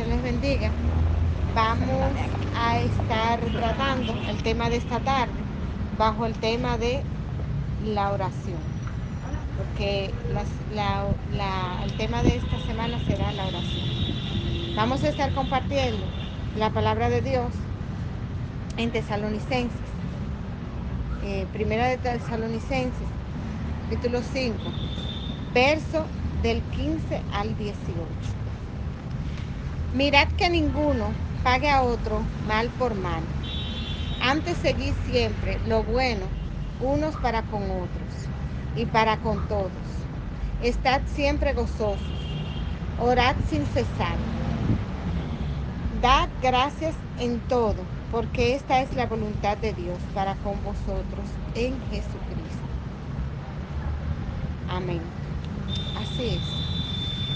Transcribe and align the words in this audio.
bendición 0.00 0.08
les 0.08 0.22
bendiga. 0.22 0.70
Vamos 1.54 2.12
a 2.56 2.78
estar 2.78 3.40
tratando 3.40 4.14
el 4.28 4.42
tema 4.42 4.70
de 4.70 4.76
esta 4.76 5.00
tarde 5.00 5.32
bajo 5.98 6.26
el 6.26 6.34
tema 6.34 6.78
de 6.78 7.02
la 7.84 8.12
oración. 8.12 8.58
Porque 9.56 10.10
el 11.84 11.96
tema 11.96 12.22
de 12.22 12.36
esta 12.36 12.58
semana 12.66 12.98
será 13.06 13.32
la 13.32 13.46
oración. 13.46 13.86
Vamos 14.74 15.02
a 15.04 15.08
estar 15.08 15.32
compartiendo 15.34 16.04
la 16.56 16.70
palabra 16.70 17.10
de 17.10 17.20
Dios 17.20 17.52
en 18.76 18.90
Tesalonicenses. 18.90 19.80
Eh, 21.24 21.46
primera 21.52 21.88
de 21.88 21.98
Tesalonicenses, 21.98 23.08
capítulo 23.84 24.22
5, 24.22 24.56
verso 25.52 26.06
del 26.42 26.62
15 26.62 27.20
al 27.32 27.56
18. 27.58 28.40
Mirad 29.92 30.28
que 30.28 30.48
ninguno 30.48 31.16
pague 31.42 31.68
a 31.68 31.82
otro 31.82 32.22
mal 32.46 32.70
por 32.70 32.94
mal. 32.94 33.22
Antes 34.20 34.58
seguid 34.58 34.94
siempre 35.04 35.58
lo 35.66 35.82
bueno 35.82 36.26
unos 36.80 37.16
para 37.16 37.42
con 37.42 37.64
otros 37.64 38.30
y 38.76 38.86
para 38.86 39.16
con 39.18 39.48
todos. 39.48 40.06
Estad 40.60 41.02
siempre 41.06 41.54
gozosos. 41.54 42.46
Orad 42.96 43.34
sin 43.48 43.66
cesar. 43.66 44.16
Dad 46.00 46.28
gracias 46.40 46.94
en 47.18 47.40
todo, 47.48 47.88
porque 48.12 48.54
esta 48.54 48.82
es 48.82 48.94
la 48.94 49.06
voluntad 49.06 49.58
de 49.58 49.72
Dios 49.72 49.98
para 50.14 50.36
con 50.36 50.62
vosotros 50.62 51.26
en 51.54 51.80
Jesucristo. 51.90 52.78
Amén. 54.68 55.16
Así 55.94 56.28
es. 56.36 56.69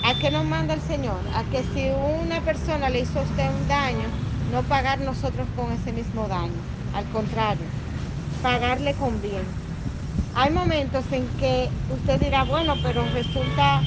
¿A 0.06 0.12
qué 0.18 0.30
nos 0.30 0.44
manda 0.44 0.74
el 0.74 0.82
Señor? 0.82 1.16
A 1.34 1.44
que 1.44 1.62
si 1.72 1.88
una 1.90 2.42
persona 2.42 2.90
le 2.90 3.00
hizo 3.00 3.20
a 3.20 3.22
usted 3.22 3.48
un 3.48 3.66
daño, 3.66 4.04
no 4.52 4.62
pagar 4.68 5.00
nosotros 5.00 5.48
con 5.56 5.72
ese 5.72 5.92
mismo 5.92 6.28
daño. 6.28 6.60
Al 6.92 7.06
contrario, 7.10 7.64
pagarle 8.42 8.92
con 8.96 9.22
bien. 9.22 9.46
Hay 10.34 10.50
momentos 10.50 11.10
en 11.10 11.26
que 11.38 11.70
usted 11.88 12.20
dirá, 12.20 12.44
bueno, 12.44 12.74
pero 12.82 13.02
resulta, 13.14 13.80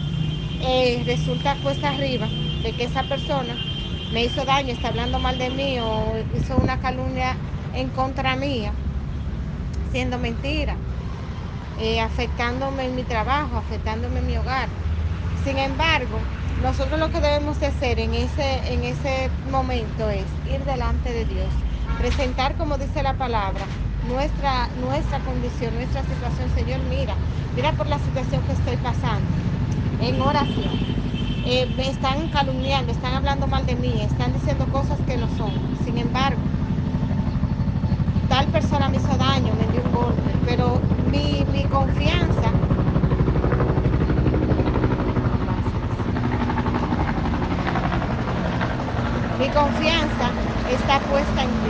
eh, 0.63 1.03
resulta 1.05 1.55
cuesta 1.61 1.89
arriba 1.89 2.25
de 2.63 2.71
que 2.73 2.85
esa 2.85 3.03
persona 3.03 3.53
me 4.11 4.23
hizo 4.23 4.43
daño, 4.43 4.73
está 4.73 4.87
hablando 4.87 5.19
mal 5.19 5.37
de 5.37 5.51
mí 5.51 5.77
o 5.79 6.17
hizo 6.35 6.57
una 6.57 6.79
calumnia 6.79 7.35
en 7.75 7.89
contra 7.91 8.35
mía, 8.35 8.71
siendo 9.91 10.17
mentira, 10.17 10.77
eh, 11.77 11.99
afectándome 11.99 12.85
en 12.85 12.95
mi 12.95 13.03
trabajo, 13.03 13.55
afectándome 13.57 14.17
en 14.17 14.25
mi 14.25 14.37
hogar. 14.37 14.86
Sin 15.47 15.59
embargo, 15.59 16.19
nosotros 16.61 16.99
lo 16.99 17.09
que 17.09 17.21
debemos 17.21 17.57
de 17.61 17.67
hacer 17.67 17.99
en 17.99 18.13
ese, 18.13 18.73
en 18.73 18.83
ese 18.83 19.31
momento 19.49 20.09
es 20.09 20.25
ir 20.51 20.65
delante 20.65 21.13
de 21.13 21.23
Dios, 21.23 21.47
presentar, 21.97 22.57
como 22.57 22.77
dice 22.77 23.01
la 23.01 23.13
palabra, 23.13 23.65
nuestra, 24.09 24.67
nuestra 24.81 25.21
condición, 25.21 25.73
nuestra 25.75 26.03
situación. 26.03 26.49
Señor, 26.53 26.81
mira, 26.89 27.15
mira 27.55 27.71
por 27.71 27.87
la 27.87 27.97
situación 27.97 28.41
que 28.43 28.51
estoy 28.51 28.75
pasando, 28.75 29.23
en 30.01 30.19
oración. 30.19 30.83
Eh, 31.45 31.65
me 31.77 31.91
están 31.91 32.27
calumniando, 32.27 32.91
están 32.91 33.13
hablando 33.13 33.47
mal 33.47 33.65
de 33.65 33.75
mí, 33.77 34.01
están 34.01 34.33
diciendo 34.33 34.69
cosas 34.69 34.99
que 35.07 35.15
no 35.15 35.29
son. 35.37 35.53
Sin 35.85 35.97
embargo, 35.97 36.41
tal 38.27 38.47
persona 38.49 38.89
me 38.89 38.97
hizo 38.97 39.15
daño, 39.15 39.55
me 39.55 39.67
dio 39.71 39.81
un 39.81 39.93
golpe, 39.93 40.41
pero 40.45 40.81
mi, 41.09 41.45
mi 41.53 41.63
confianza 41.69 42.56
Mi 49.37 49.49
confianza 49.49 50.31
está 50.65 50.99
puesta 51.01 51.43
en 51.43 51.61
ti. 51.61 51.69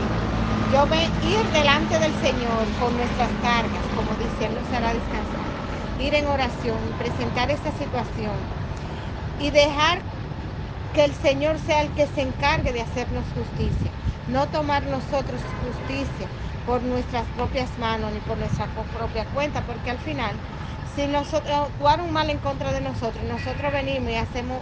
Yo 0.72 0.86
voy 0.86 0.98
a 0.98 1.24
ir 1.26 1.44
delante 1.52 1.98
del 1.98 2.14
Señor 2.14 2.64
con 2.80 2.96
nuestras 2.96 3.28
cargas, 3.42 3.84
como 3.94 4.14
dice, 4.16 4.46
Él 4.46 4.54
nos 4.54 4.72
hará 4.72 4.94
descansar. 4.94 5.44
Ir 6.00 6.14
en 6.14 6.26
oración, 6.28 6.78
presentar 6.98 7.50
esta 7.50 7.70
situación 7.72 8.32
y 9.40 9.50
dejar 9.50 10.00
que 10.94 11.04
el 11.04 11.12
Señor 11.12 11.58
sea 11.58 11.82
el 11.82 11.90
que 11.90 12.06
se 12.06 12.22
encargue 12.22 12.72
de 12.72 12.80
hacernos 12.80 13.24
justicia. 13.34 13.90
No 14.28 14.46
tomar 14.48 14.82
nosotros 14.84 15.40
justicia 15.62 16.26
por 16.64 16.82
nuestras 16.82 17.26
propias 17.36 17.68
manos 17.78 18.12
ni 18.12 18.20
por 18.20 18.38
nuestra 18.38 18.66
propia 18.96 19.26
cuenta, 19.26 19.60
porque 19.62 19.90
al 19.90 19.98
final, 19.98 20.32
si 20.96 21.06
nosotros 21.06 21.52
actuaron 21.54 22.12
mal 22.12 22.30
en 22.30 22.38
contra 22.38 22.72
de 22.72 22.80
nosotros, 22.80 23.22
nosotros 23.24 23.72
venimos 23.72 24.10
y 24.10 24.16
hacemos 24.16 24.58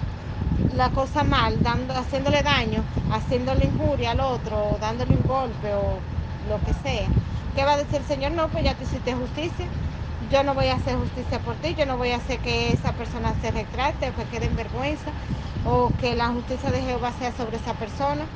la 0.68 0.92
cosa 0.92 1.24
mal, 1.24 1.62
dando, 1.62 1.94
haciéndole 1.94 2.42
daño, 2.42 2.86
haciéndole 3.08 3.64
injuria 3.66 4.12
al 4.12 4.20
otro, 4.20 4.78
dándole 4.78 5.16
un 5.16 5.24
golpe 5.24 5.74
o 5.74 6.06
lo 6.38 6.62
que 6.62 6.74
sea, 6.74 7.14
¿qué 7.54 7.64
va 7.64 7.74
a 7.74 7.76
decir 7.76 8.00
el 8.00 8.06
Señor? 8.06 8.32
No, 8.32 8.50
pues 8.50 8.64
ya 8.64 8.76
te 8.76 8.84
hiciste 8.84 9.14
justicia. 9.14 9.72
Yo 10.18 10.42
no 10.44 10.54
voy 10.54 10.68
a 10.68 10.74
hacer 10.76 10.96
justicia 10.96 11.42
por 11.42 11.58
ti, 11.58 11.74
yo 11.74 11.84
no 11.86 11.98
voy 11.98 12.10
a 12.12 12.16
hacer 12.16 12.40
que 12.40 12.72
esa 12.72 12.96
persona 12.96 13.34
se 13.34 13.50
retrate 13.50 14.08
o 14.10 14.14
que 14.14 14.28
quede 14.28 14.46
en 14.46 14.56
vergüenza 14.56 15.14
o 15.62 15.96
que 15.96 16.14
la 16.14 16.28
justicia 16.30 16.70
de 16.70 16.82
Jehová 16.82 17.12
sea 17.12 17.32
sobre 17.32 17.58
esa 17.58 17.76
persona. 17.76 18.30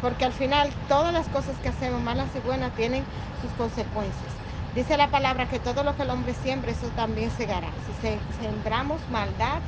Porque 0.00 0.24
al 0.24 0.32
final 0.34 0.76
todas 0.86 1.12
las 1.12 1.28
cosas 1.28 1.60
que 1.60 1.68
hacemos, 1.68 2.02
malas 2.02 2.34
y 2.34 2.40
buenas, 2.40 2.74
tienen 2.74 3.08
sus 3.32 3.54
consecuencias. 3.54 4.40
Dice 4.74 4.96
la 4.96 5.06
palabra 5.06 5.46
que 5.48 5.60
todo 5.60 5.84
lo 5.84 5.94
que 5.94 6.02
el 6.02 6.10
hombre 6.10 6.34
siembra, 6.42 6.72
eso 6.72 6.88
también 6.96 7.30
segará. 7.30 7.68
Si 7.86 8.18
sembramos 8.42 9.00
maldad, 9.12 9.60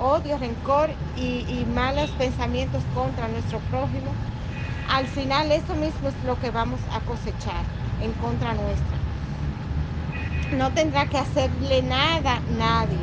odio, 0.00 0.38
rencor 0.38 0.90
y, 1.16 1.66
malos 1.74 2.08
pensamientos 2.10 2.80
contra 2.94 3.26
nuestro 3.26 3.58
prójimo, 3.70 4.12
al 4.88 5.06
final 5.08 5.50
eso 5.50 5.74
mismo 5.74 6.08
es 6.08 6.14
lo 6.24 6.38
que 6.38 6.50
vamos 6.50 6.78
a 6.92 7.00
cosechar 7.00 7.64
en 8.00 8.12
contra 8.12 8.54
nuestra. 8.54 8.96
No 10.56 10.70
tendrá 10.70 11.06
que 11.06 11.18
hacerle 11.18 11.82
nada 11.82 12.38
nadie. 12.56 12.96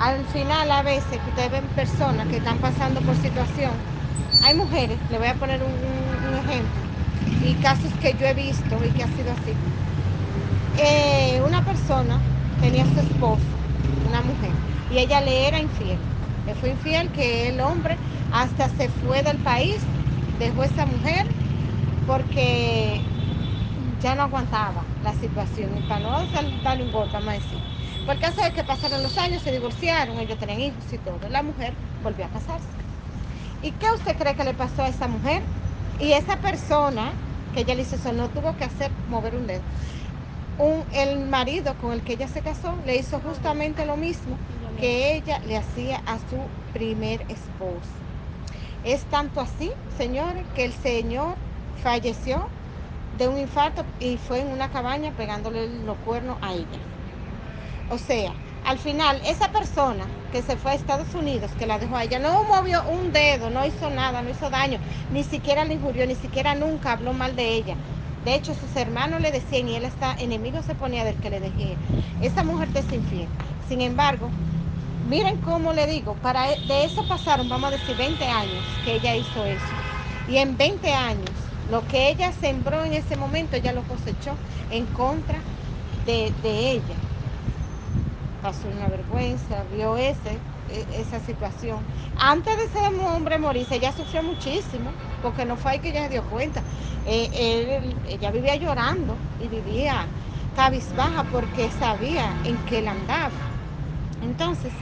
Al 0.00 0.24
final 0.26 0.72
a 0.72 0.82
veces 0.82 1.20
ustedes 1.28 1.52
ven 1.52 1.64
personas 1.76 2.26
que 2.26 2.38
están 2.38 2.58
pasando 2.58 3.00
por 3.02 3.14
situación. 3.14 3.70
Hay 4.42 4.54
mujeres, 4.54 4.98
le 5.12 5.18
voy 5.18 5.28
a 5.28 5.34
poner 5.34 5.60
un, 5.62 6.34
ejemplo, 6.34 7.48
y 7.48 7.54
casos 7.62 7.92
que 8.02 8.12
yo 8.14 8.26
he 8.26 8.34
visto 8.34 8.76
y 8.84 8.90
que 8.90 9.04
ha 9.04 9.08
sido 9.08 9.30
así. 9.30 9.54
Eh, 10.78 11.40
una 11.46 11.64
persona 11.64 12.20
tenía 12.60 12.84
su 12.84 13.00
esposo, 13.00 13.42
una 14.08 14.20
mujer, 14.22 14.50
y 14.92 14.98
ella 14.98 15.20
le 15.20 15.48
era 15.48 15.58
infiel 15.58 15.98
le 16.46 16.54
fue 16.54 16.70
infiel, 16.70 17.10
que 17.10 17.48
el 17.48 17.60
hombre 17.60 17.96
hasta 18.32 18.68
se 18.68 18.88
fue 18.88 19.22
del 19.22 19.36
país, 19.38 19.76
dejó 20.38 20.62
a 20.62 20.66
esa 20.66 20.86
mujer 20.86 21.26
porque 22.06 23.00
ya 24.00 24.14
no 24.14 24.22
aguantaba 24.22 24.82
la 25.02 25.12
situación 25.14 25.76
y 25.76 25.88
para 25.88 26.00
no 26.00 26.10
darle 26.62 26.84
un 26.84 26.92
golpe, 26.92 27.12
vamos 27.14 27.30
a 27.30 27.32
decir. 27.32 27.58
Por 28.06 28.16
de 28.18 28.52
que 28.52 28.62
pasaron 28.62 29.02
los 29.02 29.18
años, 29.18 29.42
se 29.42 29.50
divorciaron, 29.50 30.16
ellos 30.20 30.38
tenían 30.38 30.60
hijos 30.60 30.92
y 30.92 30.98
todo. 30.98 31.18
La 31.28 31.42
mujer 31.42 31.72
volvió 32.04 32.24
a 32.24 32.28
casarse. 32.28 32.64
¿Y 33.62 33.72
qué 33.72 33.86
usted 33.90 34.16
cree 34.16 34.36
que 34.36 34.44
le 34.44 34.54
pasó 34.54 34.82
a 34.82 34.88
esa 34.88 35.08
mujer? 35.08 35.42
Y 35.98 36.12
esa 36.12 36.36
persona 36.36 37.10
que 37.52 37.62
ella 37.62 37.74
le 37.74 37.82
hizo 37.82 37.96
eso 37.96 38.12
no 38.12 38.28
tuvo 38.28 38.56
que 38.56 38.64
hacer 38.64 38.92
mover 39.10 39.34
un 39.34 39.48
dedo. 39.48 39.62
Un, 40.58 40.84
el 40.94 41.18
marido 41.28 41.74
con 41.80 41.92
el 41.92 42.02
que 42.02 42.14
ella 42.14 42.28
se 42.28 42.40
casó 42.40 42.74
le 42.86 42.96
hizo 42.96 43.20
justamente 43.20 43.84
lo 43.84 43.96
mismo 43.96 44.38
que 44.80 45.14
ella 45.14 45.38
le 45.46 45.56
hacía 45.56 46.02
a 46.06 46.18
su 46.18 46.38
primer 46.72 47.20
esposo. 47.28 47.90
Es 48.84 49.04
tanto 49.04 49.40
así, 49.40 49.70
señores, 49.98 50.46
que 50.54 50.64
el 50.64 50.72
señor 50.72 51.36
falleció 51.82 52.48
de 53.18 53.28
un 53.28 53.38
infarto 53.38 53.84
y 54.00 54.16
fue 54.16 54.40
en 54.40 54.48
una 54.48 54.70
cabaña 54.70 55.12
pegándole 55.12 55.68
los 55.84 55.96
cuernos 55.98 56.38
a 56.40 56.52
ella. 56.52 56.78
O 57.90 57.98
sea, 57.98 58.32
al 58.64 58.78
final, 58.78 59.20
esa 59.26 59.48
persona 59.52 60.04
que 60.32 60.42
se 60.42 60.56
fue 60.56 60.72
a 60.72 60.74
Estados 60.74 61.14
Unidos, 61.14 61.50
que 61.58 61.66
la 61.66 61.78
dejó 61.78 61.96
a 61.96 62.04
ella, 62.04 62.18
no 62.18 62.44
movió 62.44 62.82
un 62.88 63.12
dedo, 63.12 63.48
no 63.50 63.64
hizo 63.64 63.90
nada, 63.90 64.22
no 64.22 64.30
hizo 64.30 64.50
daño, 64.50 64.78
ni 65.12 65.22
siquiera 65.22 65.64
le 65.64 65.74
injurió, 65.74 66.06
ni 66.06 66.16
siquiera 66.16 66.54
nunca 66.54 66.92
habló 66.92 67.12
mal 67.12 67.36
de 67.36 67.54
ella. 67.54 67.76
De 68.26 68.34
hecho, 68.34 68.54
sus 68.54 68.76
hermanos 68.76 69.22
le 69.22 69.30
decían 69.32 69.68
y 69.68 69.76
él 69.76 69.86
está 69.86 70.14
enemigo 70.18 70.60
se 70.62 70.74
ponía 70.74 71.04
del 71.04 71.14
que 71.14 71.30
le 71.30 71.40
dejé. 71.40 71.76
Esa 72.20 72.44
mujer 72.44 72.68
te 72.72 72.80
es 72.80 72.92
infiel. 72.92 73.28
Sin 73.68 73.80
embargo, 73.80 74.28
Miren 75.08 75.36
cómo 75.36 75.72
le 75.72 75.86
digo, 75.86 76.14
para 76.14 76.52
e, 76.52 76.60
de 76.62 76.84
eso 76.84 77.06
pasaron, 77.06 77.48
vamos 77.48 77.68
a 77.68 77.76
decir, 77.76 77.96
20 77.96 78.24
años 78.24 78.64
que 78.84 78.94
ella 78.94 79.14
hizo 79.14 79.44
eso. 79.44 79.64
Y 80.28 80.38
en 80.38 80.56
20 80.56 80.92
años, 80.92 81.30
lo 81.70 81.86
que 81.86 82.10
ella 82.10 82.32
sembró 82.32 82.82
en 82.84 82.92
ese 82.92 83.16
momento, 83.16 83.54
ella 83.54 83.72
lo 83.72 83.82
cosechó 83.82 84.34
en 84.72 84.84
contra 84.86 85.38
de, 86.06 86.32
ella. 86.42 86.96
Pasó 88.42 88.66
una 88.66 88.88
vergüenza, 88.88 89.62
vio 89.72 89.96
ese, 89.96 90.38
e, 90.72 91.00
esa 91.00 91.20
situación. 91.20 91.78
Antes 92.18 92.56
de 92.56 92.64
ese 92.64 92.80
hombre 93.06 93.38
morirse, 93.38 93.76
ella 93.76 93.92
sufrió 93.92 94.24
muchísimo, 94.24 94.90
porque 95.26 95.44
no 95.44 95.56
fue 95.56 95.72
ahí 95.72 95.78
que 95.80 95.88
ella 95.88 96.04
se 96.04 96.10
dio 96.10 96.22
cuenta. 96.22 96.62
Eh, 97.04 97.92
ella 98.08 98.30
vivía 98.30 98.54
llorando 98.54 99.16
y 99.42 99.48
vivía 99.48 100.06
cabizbaja 100.54 101.24
porque 101.32 101.68
sabía 101.80 102.32
en 102.44 102.56
qué 102.66 102.78
él 102.78 102.86
andaba. 102.86 103.32
Entonces, 104.22 104.72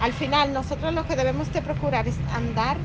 al 0.00 0.14
final 0.14 0.54
nosotros 0.54 0.94
lo 0.94 1.06
que 1.06 1.16
debemos 1.16 1.52
de 1.52 1.60
procurar 1.60 2.08
es 2.08 2.16
andar 2.34 2.78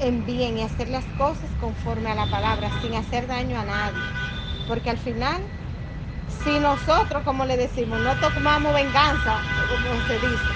en 0.00 0.26
bien 0.26 0.58
y 0.58 0.62
hacer 0.62 0.88
las 0.88 1.04
cosas 1.16 1.48
conforme 1.60 2.10
a 2.10 2.16
la 2.16 2.26
palabra, 2.26 2.68
sin 2.82 2.94
hacer 2.96 3.28
daño 3.28 3.56
a 3.56 3.64
nadie. 3.64 4.02
Porque 4.66 4.90
al 4.90 4.98
final, 4.98 5.40
si 6.42 6.58
nosotros, 6.58 7.22
como 7.22 7.44
le 7.44 7.56
decimos, 7.56 8.00
no 8.00 8.12
tomamos 8.16 8.74
venganza, 8.74 9.36
como 9.68 10.04
se 10.08 10.14
dice, 10.14 10.50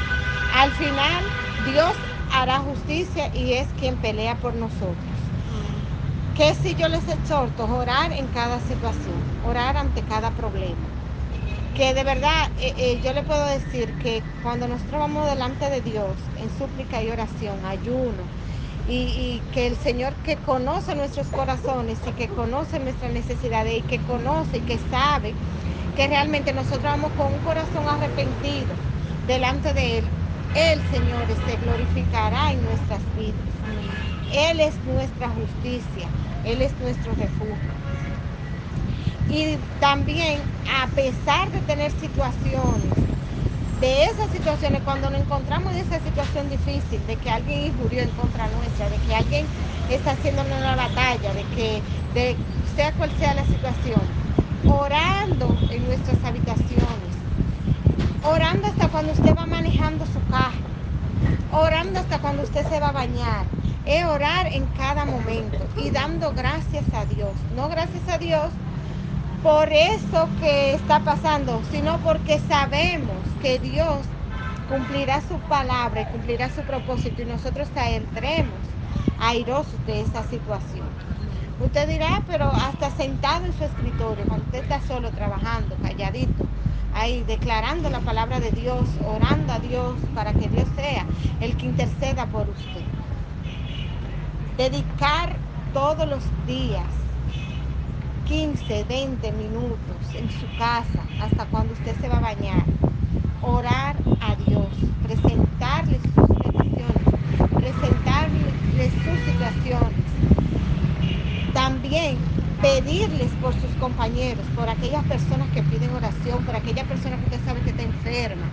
al 0.57 0.73
final 0.73 1.23
Dios 1.71 1.93
hará 2.33 2.59
justicia 2.59 3.31
y 3.33 3.53
es 3.53 3.69
quien 3.79 3.95
pelea 3.99 4.35
por 4.35 4.55
nosotros. 4.55 5.12
Que 6.35 6.55
si 6.55 6.75
yo 6.75 6.89
les 6.89 7.09
exhorto, 7.09 7.65
orar 7.67 8.13
en 8.13 8.29
cada 8.29 8.61
situación, 8.61 9.37
orar 9.41 9.77
ante 9.77 10.05
cada 10.07 10.35
problema. 10.35 10.95
Que 11.75 11.95
de 11.95 12.05
verdad 12.05 12.53
eh, 12.57 12.75
eh, 12.77 13.01
yo 13.01 13.13
le 13.13 13.25
puedo 13.25 13.47
decir 13.47 13.97
que 13.97 14.27
cuando 14.41 14.69
nosotros 14.69 15.01
vamos 15.01 15.27
delante 15.29 15.71
de 15.71 15.83
Dios 15.83 16.31
en 16.35 16.51
súplica 16.51 17.03
y 17.03 17.11
oración, 17.11 17.65
ayuno, 17.65 18.31
y, 18.85 18.95
y, 19.45 19.49
que 19.51 19.67
el 19.69 19.79
Señor 19.79 20.21
que 20.23 20.41
conoce 20.41 20.95
nuestros 20.97 21.31
corazones 21.31 22.07
y 22.07 22.15
que 22.15 22.33
conoce 22.33 22.81
nuestras 22.81 23.13
necesidades 23.13 23.75
y 23.79 23.85
que 23.85 24.03
conoce 24.03 24.59
y 24.59 24.65
que 24.65 24.79
sabe 24.81 25.39
que 25.95 26.09
realmente 26.09 26.53
nosotros 26.53 26.83
vamos 26.85 27.15
con 27.15 27.33
un 27.35 27.41
corazón 27.41 27.89
arrepentido 27.89 28.81
delante 29.21 29.73
de 29.75 29.99
Él, 29.99 30.17
el 30.53 30.85
Señor 30.85 31.27
se 31.45 31.59
glorificará 31.59 32.53
en 32.53 32.63
nuestras 32.63 33.11
vidas. 33.13 33.49
Él 34.29 34.61
es 34.61 34.83
nuestra 34.83 35.31
justicia, 35.31 36.15
Él 36.45 36.63
es 36.63 36.73
nuestro 36.81 37.13
refugio. 37.15 37.73
Y 39.29 39.57
también, 39.81 40.41
a 40.69 40.87
pesar 40.89 41.51
de 41.51 41.61
tener 41.61 41.91
situaciones, 41.93 42.93
de 43.81 44.05
esas 44.05 44.31
situaciones, 44.31 44.83
cuando 44.83 45.11
nos 45.11 45.23
encontramos 45.23 45.73
en 45.73 45.81
esa 45.81 45.99
situación 46.01 46.49
difícil, 46.51 47.05
de 47.07 47.17
que 47.17 47.31
alguien 47.31 47.67
injurió 47.67 48.03
en 48.03 48.11
contra 48.11 48.49
nuestra, 48.49 48.89
de 48.91 48.97
que 48.99 49.15
alguien 49.15 49.47
está 49.91 50.13
haciéndonos 50.13 50.57
una 50.57 50.77
batalla, 50.77 51.33
de 51.35 51.45
que, 51.57 52.37
sea 52.77 52.93
cual 52.93 53.11
sea 53.19 53.35
la 53.35 53.45
situación, 53.45 54.01
orando 54.69 55.57
en 55.71 55.85
nuestras 55.87 56.23
habitaciones, 56.25 57.17
orando 58.23 58.69
hasta 58.69 58.89
cuando 58.89 59.13
usted 59.13 59.35
va 59.37 59.47
manejando 59.47 60.05
su 60.07 60.21
carro, 60.31 60.69
orando 61.51 62.01
hasta 62.01 62.19
cuando 62.19 62.43
usted 62.45 62.65
se 62.69 62.81
va 62.81 62.89
a 62.89 62.93
bañar. 62.93 63.62
Es 63.87 64.05
orar 64.05 64.47
en 64.47 64.65
cada 64.77 65.05
momento 65.05 65.59
y 65.77 65.91
dando 65.91 66.33
gracias 66.33 66.85
a 66.95 67.05
Dios. 67.05 67.33
No 67.57 67.69
gracias 67.69 68.09
a 68.09 68.19
Dios 68.19 68.51
por 69.43 69.73
eso 69.73 70.29
que 70.41 70.75
está 70.75 71.01
pasando, 71.01 71.61
sino 71.73 71.99
porque 71.99 72.39
sabemos 72.49 73.17
que 73.41 73.59
Dios 73.59 73.99
cumplirá 74.69 75.21
su 75.23 75.37
palabra 75.49 76.03
y 76.03 76.07
cumplirá 76.07 76.49
su 76.51 76.63
propósito 76.63 77.23
y 77.23 77.25
nosotros 77.25 77.69
saldremos 77.75 78.55
airosos 79.19 79.85
de 79.87 80.03
esa 80.03 80.23
situación. 80.25 80.87
Usted 81.61 81.89
dirá, 81.89 82.23
pero 82.29 82.53
hasta 82.53 82.91
sentado 82.91 83.45
en 83.47 83.53
su 83.53 83.65
escritorio, 83.65 84.25
cuando 84.27 84.47
usted 84.47 84.63
está 84.63 84.81
solo 84.81 85.11
trabajando, 85.11 85.77
calladito, 85.83 86.45
ahí 86.95 87.25
declarando 87.25 87.91
la 87.91 88.01
palabra 88.01 88.41
de 88.41 88.53
Dios, 88.53 88.89
orando 89.05 89.53
a 89.53 89.59
Dios 89.59 89.95
para 90.15 90.33
que 90.33 90.49
Dios 90.49 90.69
sea 90.77 91.05
el 91.41 91.57
que 91.57 91.67
interceda 91.67 92.27
por 92.27 92.49
usted. 92.49 93.02
Dedicar 94.57 95.35
todos 95.73 96.07
los 96.07 96.23
días 96.47 96.85
15, 98.27 98.85
20 98.85 99.33
minutos 99.33 99.97
en 100.15 100.31
su 100.31 100.47
casa 100.59 101.07
hasta 101.23 101.47
cuando 101.47 101.73
usted 101.73 101.97
se 102.03 102.09
va 102.09 102.19
a 102.19 102.21
bañar. 102.21 102.63
Orar 103.41 103.97
a 104.21 104.37
Dios, 104.47 104.69
presentarle 105.03 105.99
sus 106.01 106.13
peticiones, 106.37 107.03
presentarle 107.55 108.91
sus 108.91 109.19
situaciones. 109.25 110.05
También 111.55 112.19
pedirles 112.61 113.31
por 113.41 113.55
sus 113.55 113.71
compañeros, 113.81 114.45
por 114.55 114.69
aquellas 114.69 115.05
personas 115.05 115.49
que 115.55 115.63
piden 115.63 115.95
oración, 115.95 116.45
por 116.45 116.55
aquella 116.55 116.85
persona 116.85 117.17
que 117.17 117.25
usted 117.25 117.45
sabe 117.47 117.61
que 117.63 117.71
está 117.71 117.83
enferma, 117.85 118.47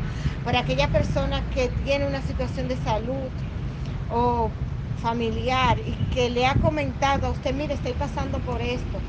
por 0.45 0.55
aquella 0.55 0.87
persona 0.87 1.43
que 1.53 1.67
tiene 1.83 2.07
una 2.07 2.21
situación 2.21 2.69
de 2.69 2.77
salud 2.77 3.29
o 4.09 4.49
familiar 4.99 5.79
y 5.79 5.93
que 6.13 6.29
le 6.29 6.45
ha 6.47 6.55
comentado 6.55 7.27
a 7.27 7.31
usted, 7.31 7.53
mire, 7.53 7.73
estoy 7.75 7.93
pasando 7.93 8.39
por 8.39 8.61
esto. 8.61 8.99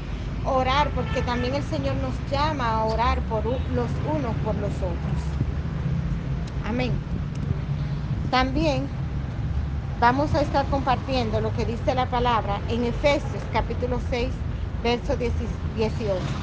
Orar, 0.45 0.91
porque 0.95 1.23
también 1.23 1.55
el 1.55 1.65
Señor 1.65 1.97
nos 1.97 2.15
llama 2.31 2.71
a 2.71 2.85
orar 2.85 3.21
por 3.29 3.45
los 3.45 3.91
unos 4.05 4.37
por 4.39 4.57
los 4.57 4.83
otros. 4.83 5.39
Amén. 6.63 7.07
También 8.31 8.89
vamos 9.99 10.35
a 10.35 10.43
estar 10.43 10.69
compartiendo 10.69 11.41
lo 11.41 11.53
que 11.53 11.67
dice 11.67 11.95
la 11.95 12.09
palabra 12.11 12.63
en 12.69 12.85
Efesios 12.85 13.49
capítulo 13.51 14.01
6, 14.01 14.43
verso 14.83 15.17
18. 15.17 16.39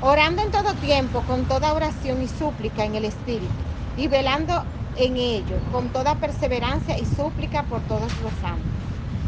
Orando 0.00 0.42
en 0.42 0.50
todo 0.50 0.78
tiempo, 0.78 1.24
con 1.24 1.46
toda 1.46 1.72
oración 1.74 2.22
y 2.22 2.28
súplica 2.28 2.84
en 2.84 2.94
el 2.96 3.04
Espíritu, 3.04 3.64
y 3.94 4.08
velando 4.08 4.66
en 4.94 5.16
ello, 5.16 5.64
con 5.70 5.92
toda 5.92 6.20
perseverancia 6.20 6.98
y 6.98 7.06
súplica 7.06 7.66
por 7.68 7.86
todos 7.86 8.16
los 8.18 8.34
santos. 8.36 8.75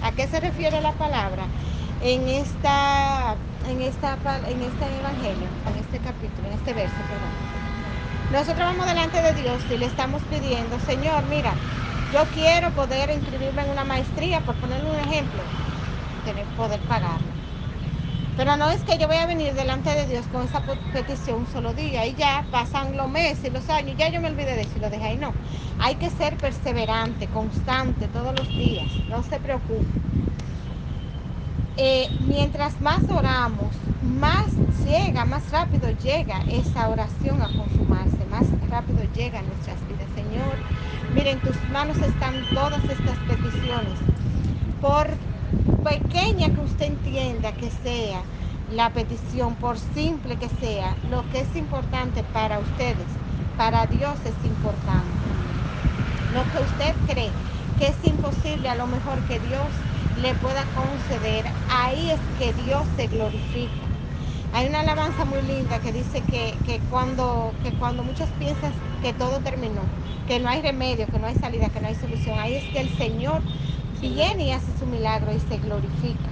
¿A 0.00 0.12
qué 0.14 0.28
se 0.28 0.40
refiere 0.40 0.80
la 0.80 0.96
palabra? 0.96 1.54
En 1.98 2.28
esta, 2.28 3.44
en 3.60 3.80
esta, 3.80 4.18
en 4.44 4.62
este 4.62 4.96
evangelio, 4.98 5.58
en 5.64 5.76
este 5.76 6.00
capítulo, 6.00 6.48
en 6.48 6.54
este 6.54 6.72
verso, 6.74 7.06
perdón. 7.06 7.40
Nosotros 8.28 8.66
vamos 8.68 8.86
delante 8.86 9.22
de 9.22 9.34
Dios 9.34 9.64
y 9.70 9.78
le 9.78 9.86
estamos 9.86 10.26
pidiendo, 10.26 10.78
Señor, 10.80 11.26
mira, 11.26 11.62
yo 12.08 12.30
quiero 12.30 12.74
poder 12.74 13.10
inscribirme 13.10 13.62
en 13.62 13.70
una 13.70 13.84
maestría, 13.84 14.44
por 14.44 14.58
ponerle 14.58 14.90
un 14.90 14.98
ejemplo, 14.98 15.52
tener 16.22 16.52
poder 16.54 16.84
pagarla. 16.86 17.37
Pero 18.38 18.56
no 18.56 18.70
es 18.70 18.80
que 18.84 18.96
yo 18.98 19.08
voy 19.08 19.16
a 19.16 19.26
venir 19.26 19.52
delante 19.54 19.90
de 19.90 20.06
Dios 20.06 20.24
con 20.28 20.44
esa 20.44 20.62
petición 20.92 21.40
un 21.40 21.46
solo 21.48 21.74
día 21.74 22.06
y 22.06 22.14
ya 22.14 22.46
pasan 22.52 22.96
los 22.96 23.10
meses, 23.10 23.52
los 23.52 23.68
años, 23.68 23.96
ya 23.98 24.10
yo 24.10 24.20
me 24.20 24.28
olvidé 24.28 24.54
de 24.54 24.60
eso 24.60 24.70
y 24.76 24.80
lo 24.80 24.90
dejé 24.90 25.04
ahí. 25.06 25.18
No, 25.18 25.32
hay 25.80 25.96
que 25.96 26.08
ser 26.08 26.36
perseverante, 26.36 27.26
constante 27.26 28.06
todos 28.06 28.32
los 28.38 28.46
días, 28.46 28.86
no 29.08 29.24
se 29.24 29.40
preocupe. 29.40 29.84
Eh, 31.78 32.08
mientras 32.20 32.80
más 32.80 33.02
oramos, 33.10 33.74
más 34.00 34.46
llega, 34.86 35.24
más 35.24 35.50
rápido 35.50 35.90
llega 35.90 36.40
esa 36.48 36.90
oración 36.90 37.42
a 37.42 37.50
consumarse, 37.50 38.24
más 38.30 38.46
rápido 38.70 39.02
llega 39.16 39.40
a 39.40 39.42
nuestras 39.42 39.84
vidas. 39.88 40.06
Señor, 40.14 40.54
miren, 41.12 41.38
en 41.38 41.40
tus 41.40 41.56
manos 41.72 41.98
están 41.98 42.34
todas 42.54 42.84
estas 42.84 43.18
peticiones. 43.26 43.98
Por 44.80 45.08
pequeña 45.88 46.50
que 46.50 46.60
usted 46.60 46.86
entienda 46.86 47.52
que 47.52 47.70
sea 47.82 48.22
la 48.74 48.90
petición, 48.92 49.54
por 49.54 49.78
simple 49.78 50.36
que 50.36 50.48
sea, 50.60 50.94
lo 51.10 51.28
que 51.30 51.40
es 51.40 51.56
importante 51.56 52.22
para 52.34 52.58
ustedes, 52.58 53.06
para 53.56 53.86
Dios 53.86 54.18
es 54.24 54.46
importante. 54.46 55.08
Lo 56.34 56.42
que 56.52 56.62
usted 56.62 56.94
cree 57.06 57.30
que 57.78 57.86
es 57.86 57.96
imposible, 58.04 58.68
a 58.68 58.74
lo 58.74 58.86
mejor 58.86 59.18
que 59.28 59.40
Dios 59.40 59.68
le 60.20 60.34
pueda 60.34 60.64
conceder, 60.74 61.46
ahí 61.70 62.10
es 62.10 62.20
que 62.38 62.52
Dios 62.64 62.82
se 62.96 63.06
glorifica. 63.06 63.72
Hay 64.52 64.68
una 64.68 64.80
alabanza 64.80 65.24
muy 65.24 65.40
linda 65.42 65.78
que 65.78 65.92
dice 65.92 66.20
que, 66.22 66.54
que, 66.66 66.80
cuando, 66.90 67.52
que 67.62 67.72
cuando 67.72 68.02
muchos 68.02 68.28
piensan 68.38 68.72
que 69.00 69.14
todo 69.14 69.38
terminó, 69.38 69.82
que 70.26 70.38
no 70.38 70.50
hay 70.50 70.60
remedio, 70.60 71.06
que 71.06 71.18
no 71.18 71.26
hay 71.26 71.36
salida, 71.36 71.68
que 71.70 71.80
no 71.80 71.88
hay 71.88 71.94
solución, 71.94 72.38
ahí 72.38 72.56
es 72.56 72.64
que 72.64 72.80
el 72.80 72.96
Señor 72.98 73.40
viene 74.00 74.46
y 74.46 74.52
hace 74.52 74.66
su 74.78 74.86
milagro 74.86 75.32
y 75.32 75.40
se 75.40 75.58
glorifica. 75.58 76.30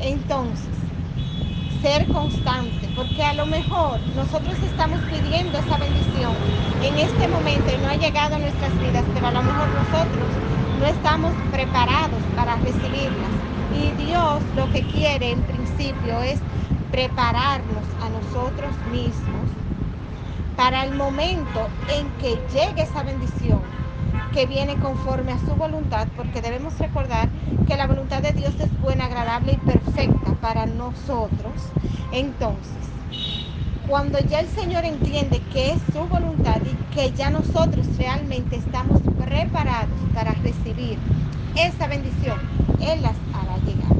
Entonces, 0.00 0.76
ser 1.80 2.06
constante, 2.08 2.88
porque 2.94 3.22
a 3.22 3.34
lo 3.34 3.46
mejor 3.46 4.00
nosotros 4.14 4.56
estamos 4.62 5.00
pidiendo 5.02 5.58
esa 5.58 5.78
bendición 5.78 6.34
en 6.82 6.98
este 6.98 7.28
momento 7.28 7.72
y 7.72 7.78
no 7.78 7.88
ha 7.88 7.96
llegado 7.96 8.36
a 8.36 8.38
nuestras 8.38 8.78
vidas, 8.78 9.04
pero 9.14 9.28
a 9.28 9.30
lo 9.30 9.42
mejor 9.42 9.68
nosotros 9.68 10.28
no 10.80 10.86
estamos 10.86 11.32
preparados 11.50 12.22
para 12.34 12.56
recibirlas. 12.56 13.32
Y 13.70 13.92
Dios 13.92 14.42
lo 14.54 14.70
que 14.70 14.82
quiere 14.86 15.32
en 15.32 15.42
principio 15.42 16.22
es 16.22 16.40
prepararnos 16.90 17.84
a 18.00 18.08
nosotros 18.10 18.76
mismos 18.90 19.50
para 20.56 20.84
el 20.84 20.92
momento 20.94 21.68
en 21.86 22.10
que 22.18 22.36
llegue 22.52 22.82
esa 22.82 23.02
bendición 23.02 23.60
que 24.32 24.46
viene 24.46 24.76
conforme 24.76 25.32
a 25.32 25.38
su 25.38 25.54
voluntad, 25.54 26.08
porque 26.16 26.42
debemos 26.42 26.78
recordar 26.78 27.28
que 27.66 27.76
la 27.76 27.86
voluntad 27.86 28.22
de 28.22 28.32
Dios 28.32 28.54
es 28.60 28.80
buena, 28.80 29.06
agradable 29.06 29.52
y 29.52 29.56
perfecta 29.56 30.34
para 30.40 30.66
nosotros. 30.66 31.52
Entonces, 32.12 32.86
cuando 33.88 34.18
ya 34.18 34.40
el 34.40 34.48
Señor 34.48 34.84
entiende 34.84 35.40
que 35.52 35.72
es 35.72 35.80
su 35.92 36.00
voluntad 36.06 36.60
y 36.64 36.94
que 36.94 37.12
ya 37.12 37.30
nosotros 37.30 37.86
realmente 37.96 38.56
estamos 38.56 39.00
preparados 39.24 39.98
para 40.14 40.32
recibir 40.32 40.98
esa 41.54 41.86
bendición, 41.86 42.38
Él 42.80 43.02
las 43.02 43.16
hará 43.32 43.58
llegar. 43.58 43.96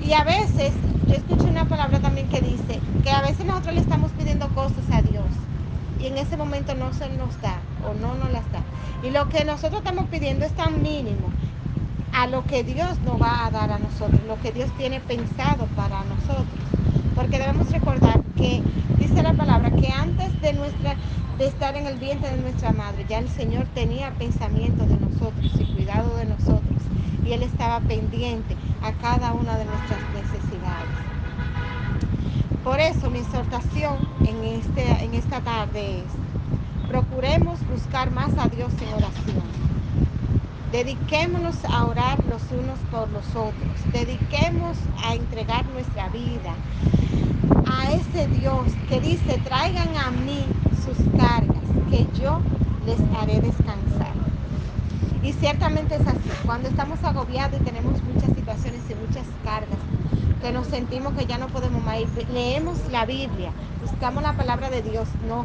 Y 0.00 0.12
a 0.12 0.24
veces, 0.24 0.72
yo 1.06 1.14
escucho 1.14 1.44
una 1.44 1.64
palabra 1.66 2.00
también 2.00 2.28
que 2.28 2.40
dice 2.40 2.80
que 3.02 3.10
a 3.10 3.22
veces 3.22 3.46
nosotros 3.46 3.74
le 3.74 3.80
estamos 3.80 4.12
pidiendo 4.12 4.48
cosas 4.50 4.84
a 4.92 5.02
Dios 5.02 5.26
y 5.98 6.06
en 6.06 6.18
ese 6.18 6.36
momento 6.36 6.74
no 6.74 6.92
se 6.92 7.08
nos 7.10 7.40
da 7.40 7.60
o 7.84 7.94
no 7.94 8.14
nos 8.14 8.30
las 8.32 8.50
da. 8.52 8.62
Y 9.02 9.10
lo 9.10 9.28
que 9.28 9.44
nosotros 9.44 9.80
estamos 9.80 10.06
pidiendo 10.06 10.44
es 10.44 10.52
tan 10.52 10.82
mínimo 10.82 11.28
a 12.12 12.26
lo 12.26 12.44
que 12.44 12.64
Dios 12.64 12.98
nos 13.04 13.20
va 13.20 13.46
a 13.46 13.50
dar 13.50 13.70
a 13.70 13.78
nosotros, 13.78 14.20
lo 14.26 14.40
que 14.40 14.52
Dios 14.52 14.70
tiene 14.76 15.00
pensado 15.00 15.66
para 15.76 16.02
nosotros. 16.04 16.46
Porque 17.14 17.38
debemos 17.38 17.70
recordar 17.70 18.22
que 18.36 18.62
dice 18.98 19.22
la 19.22 19.34
palabra 19.34 19.70
que 19.70 19.88
antes 19.88 20.40
de 20.40 20.52
nuestra 20.52 20.96
de 21.38 21.46
estar 21.46 21.76
en 21.76 21.86
el 21.86 21.96
vientre 21.98 22.30
de 22.30 22.42
nuestra 22.42 22.72
madre, 22.72 23.06
ya 23.08 23.18
el 23.18 23.28
Señor 23.28 23.64
tenía 23.72 24.10
pensamiento 24.18 24.84
de 24.84 24.96
nosotros 24.96 25.52
y 25.56 25.64
cuidado 25.72 26.16
de 26.16 26.24
nosotros. 26.24 26.82
Y 27.24 27.32
Él 27.32 27.44
estaba 27.44 27.78
pendiente 27.80 28.56
a 28.82 28.92
cada 28.94 29.32
una 29.32 29.56
de 29.56 29.64
nuestras 29.64 30.00
necesidades. 30.14 30.88
Por 32.64 32.80
eso 32.80 33.08
mi 33.08 33.20
exhortación 33.20 33.96
en, 34.26 34.44
este, 34.44 35.04
en 35.04 35.14
esta 35.14 35.40
tarde 35.40 36.00
es, 36.00 36.04
procuremos 36.88 37.58
buscar 37.68 38.10
más 38.10 38.30
a 38.38 38.48
Dios 38.48 38.72
en 38.80 38.94
oración. 38.94 39.42
Dediquémonos 40.72 41.56
a 41.64 41.84
orar 41.84 42.18
los 42.24 42.42
unos 42.50 42.78
por 42.90 43.08
los 43.10 43.26
otros. 43.30 43.92
Dediquemos 43.92 44.76
a 45.04 45.14
entregar 45.14 45.66
nuestra 45.66 46.08
vida 46.08 46.54
a 47.66 47.92
ese 47.92 48.26
Dios 48.28 48.72
que 48.88 49.00
dice, 49.00 49.40
traigan 49.44 49.96
a 49.96 50.10
mí 50.10 50.44
sus 50.84 50.96
cargas, 51.18 51.62
que 51.90 52.06
yo 52.20 52.40
les 52.84 52.98
haré 53.16 53.40
descansar. 53.40 54.12
Y 55.22 55.32
ciertamente 55.34 55.96
es 55.96 56.06
así. 56.06 56.30
Cuando 56.46 56.68
estamos 56.68 57.02
agobiados 57.04 57.60
y 57.60 57.64
tenemos 57.64 58.02
muchas 58.02 58.34
situaciones 58.34 58.80
y 58.90 58.94
muchas 58.94 59.26
cargas, 59.44 59.78
que 60.40 60.52
nos 60.52 60.66
sentimos 60.68 61.14
que 61.14 61.26
ya 61.26 61.38
no 61.38 61.48
podemos 61.48 61.82
más 61.82 62.00
ir, 62.00 62.08
leemos 62.32 62.78
la 62.90 63.04
Biblia, 63.06 63.50
buscamos 63.82 64.22
la 64.22 64.32
palabra 64.34 64.70
de 64.70 64.82
Dios. 64.82 65.08
No, 65.28 65.44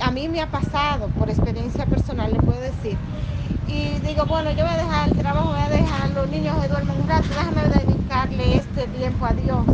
a 0.00 0.10
mí 0.10 0.28
me 0.28 0.40
ha 0.40 0.50
pasado, 0.50 1.08
por 1.18 1.30
experiencia 1.30 1.86
personal, 1.86 2.32
le 2.32 2.40
puedo 2.40 2.60
decir. 2.60 2.96
Y 3.68 3.98
digo, 4.06 4.26
bueno, 4.26 4.50
yo 4.50 4.64
voy 4.64 4.74
a 4.74 4.76
dejar 4.76 5.08
el 5.08 5.18
trabajo, 5.18 5.50
voy 5.50 5.60
a 5.60 5.68
dejar 5.68 6.10
los 6.10 6.28
niños 6.28 6.60
que 6.60 6.68
duermen 6.68 7.00
un 7.00 7.08
rato, 7.08 7.28
déjame 7.28 7.62
dedicarle 7.68 8.56
este 8.56 8.86
tiempo 8.88 9.26
a 9.26 9.32
Dios. 9.32 9.64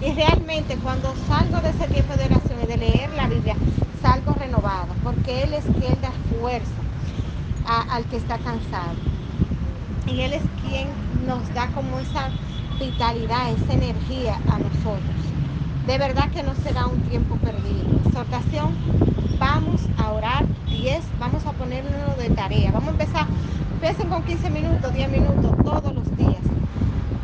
Y 0.00 0.12
realmente 0.12 0.76
cuando 0.76 1.14
salgo 1.26 1.60
de 1.60 1.70
ese 1.70 1.88
tiempo 1.88 2.14
de 2.14 2.24
oración 2.26 2.58
y 2.62 2.66
de 2.66 2.76
leer 2.76 3.10
la 3.14 3.26
Biblia, 3.26 3.56
salgo 4.02 4.34
renovada, 4.34 4.88
porque 5.02 5.44
Él 5.44 5.54
es 5.54 5.64
quien 5.64 5.98
da 6.02 6.12
fuerza 6.38 6.70
al 7.90 8.04
que 8.04 8.18
está 8.18 8.38
cansado. 8.38 8.94
Y 10.06 10.20
Él 10.20 10.34
es 10.34 10.42
quien 10.60 10.88
nos 11.26 11.42
da 11.54 11.68
como 11.68 11.98
esa 11.98 12.28
vitalidad, 12.78 13.50
esa 13.50 13.72
energía 13.72 14.36
a 14.48 14.58
nosotros. 14.58 15.14
De 15.86 15.98
verdad 15.98 16.30
que 16.30 16.42
no 16.42 16.54
será 16.54 16.86
un 16.86 17.00
tiempo 17.02 17.36
perdido. 17.36 18.00
Exhortación, 18.06 18.74
vamos 19.38 19.82
a 19.98 20.10
orar 20.12 20.44
10, 20.66 21.02
vamos 21.18 21.44
a 21.46 21.52
ponerlo 21.52 22.14
de 22.18 22.30
tarea. 22.30 22.70
Vamos 22.72 22.88
a 22.88 22.92
empezar, 22.92 23.26
empiecen 23.72 24.08
con 24.08 24.22
15 24.22 24.50
minutos, 24.50 24.94
10 24.94 25.10
minutos 25.10 25.52
todos 25.64 25.94
los 25.94 26.16
días. 26.16 26.42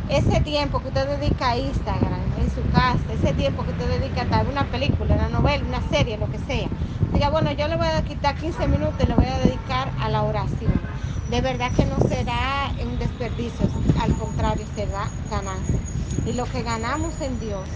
Ese 0.09 0.41
tiempo 0.41 0.79
que 0.81 0.89
usted 0.89 1.07
dedica 1.19 1.51
a 1.51 1.57
Instagram, 1.57 2.19
en 2.39 2.51
su 2.51 2.61
casa, 2.71 2.99
ese 3.13 3.33
tiempo 3.33 3.63
que 3.63 3.71
usted 3.71 3.99
dedica 3.99 4.21
a 4.37 4.41
una 4.41 4.65
película, 4.65 5.15
una 5.15 5.29
novela, 5.29 5.63
una 5.65 5.81
serie, 5.89 6.17
lo 6.17 6.29
que 6.29 6.37
sea. 6.39 6.67
Diga, 7.13 7.29
bueno, 7.29 7.51
yo 7.53 7.67
le 7.67 7.77
voy 7.77 7.87
a 7.87 8.01
quitar 8.03 8.35
15 8.35 8.67
minutos 8.67 8.95
y 9.03 9.07
le 9.07 9.15
voy 9.15 9.25
a 9.25 9.37
dedicar 9.39 9.91
a 9.99 10.09
la 10.09 10.23
oración 10.23 10.91
de 11.31 11.39
verdad 11.39 11.71
que 11.71 11.85
no 11.85 11.97
será 12.09 12.73
un 12.83 12.99
desperdicio, 13.37 13.67
al 13.99 14.11
contrario, 14.17 14.65
será 14.75 15.07
ganancia. 15.29 15.79
Y 16.25 16.33
lo 16.33 16.45
que 16.45 16.63
ganamos 16.63 17.19
en 17.21 17.39
Dios, 17.39 17.67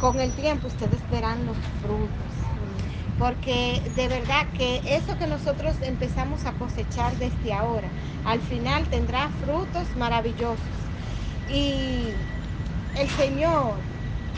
con 0.00 0.20
el 0.20 0.32
tiempo 0.32 0.66
ustedes 0.66 1.00
verán 1.10 1.46
los 1.46 1.56
frutos. 1.82 2.08
Porque 3.18 3.80
de 3.94 4.08
verdad 4.08 4.46
que 4.56 4.80
eso 4.84 5.16
que 5.18 5.26
nosotros 5.26 5.76
empezamos 5.82 6.44
a 6.44 6.52
cosechar 6.52 7.16
desde 7.18 7.52
ahora, 7.52 7.88
al 8.24 8.40
final 8.40 8.84
tendrá 8.88 9.28
frutos 9.44 9.86
maravillosos. 9.96 10.58
Y 11.48 12.08
el 12.98 13.08
Señor 13.16 13.74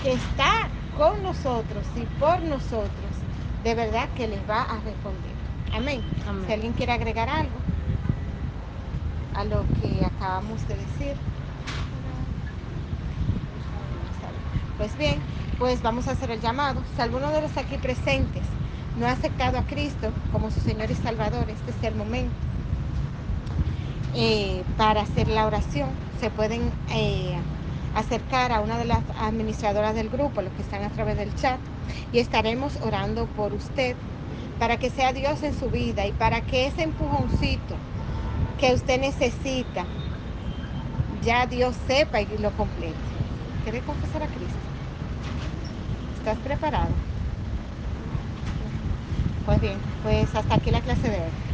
que 0.02 0.12
está 0.12 0.68
con 0.96 1.22
nosotros 1.22 1.84
y 1.96 2.04
por 2.20 2.42
nosotros, 2.42 2.90
de 3.64 3.74
verdad 3.74 4.08
que 4.16 4.28
les 4.28 4.40
va 4.48 4.62
a 4.62 4.74
responder. 4.80 5.34
Amén. 5.72 6.02
Amén. 6.28 6.44
Si 6.46 6.52
alguien 6.52 6.72
quiere 6.74 6.92
agregar 6.92 7.28
algo 7.28 7.75
a 9.36 9.44
lo 9.44 9.64
que 9.80 10.04
acabamos 10.04 10.66
de 10.66 10.76
decir. 10.76 11.14
Pues 14.78 14.96
bien, 14.98 15.18
pues 15.58 15.82
vamos 15.82 16.08
a 16.08 16.12
hacer 16.12 16.30
el 16.30 16.40
llamado. 16.40 16.82
Si 16.94 17.02
alguno 17.02 17.30
de 17.30 17.42
los 17.42 17.56
aquí 17.56 17.76
presentes 17.78 18.42
no 18.98 19.06
ha 19.06 19.12
aceptado 19.12 19.58
a 19.58 19.62
Cristo 19.62 20.10
como 20.32 20.50
su 20.50 20.60
Señor 20.60 20.90
y 20.90 20.94
Salvador, 20.94 21.48
este 21.48 21.70
es 21.70 21.82
el 21.82 21.94
momento 21.94 22.34
eh, 24.14 24.62
para 24.76 25.02
hacer 25.02 25.28
la 25.28 25.46
oración. 25.46 25.90
Se 26.20 26.30
pueden 26.30 26.70
eh, 26.90 27.36
acercar 27.94 28.52
a 28.52 28.60
una 28.60 28.78
de 28.78 28.86
las 28.86 29.00
administradoras 29.20 29.94
del 29.94 30.08
grupo, 30.08 30.42
los 30.42 30.52
que 30.54 30.62
están 30.62 30.82
a 30.82 30.90
través 30.90 31.16
del 31.18 31.34
chat, 31.36 31.58
y 32.12 32.18
estaremos 32.18 32.76
orando 32.82 33.26
por 33.26 33.52
usted 33.52 33.96
para 34.58 34.78
que 34.78 34.88
sea 34.88 35.12
Dios 35.12 35.42
en 35.42 35.58
su 35.58 35.68
vida 35.70 36.06
y 36.06 36.12
para 36.12 36.40
que 36.40 36.66
ese 36.66 36.82
empujoncito 36.82 37.76
que 38.56 38.72
usted 38.74 38.98
necesita, 39.00 39.94
ya 41.08 41.46
Dios 41.46 41.76
sepa 41.78 42.20
y 42.22 42.38
lo 42.38 42.54
complete. 42.54 43.12
¿Quiere 43.60 43.82
confesar 43.82 44.22
a 44.22 44.30
Cristo? 44.30 44.70
¿Estás 46.10 46.40
preparado? 46.40 47.06
Pues 49.44 49.60
bien, 49.60 49.86
pues 50.00 50.34
hasta 50.34 50.54
aquí 50.56 50.70
la 50.70 50.82
clase 50.82 51.08
de 51.10 51.22
hoy. 51.22 51.45